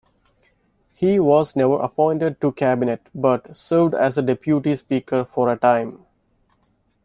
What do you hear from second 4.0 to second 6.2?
Deputy Speaker for a time.